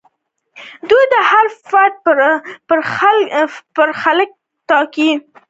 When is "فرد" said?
1.69-1.95